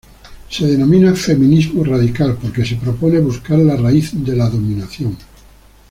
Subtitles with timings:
[0.49, 5.15] Se denomina feminismo radical porque se propone buscar la raíz de la dominación.